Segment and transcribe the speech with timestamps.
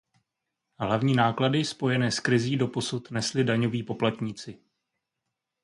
[0.79, 4.59] Hlavní náklady spojené s krizí doposud nesli daňoví poplatníci.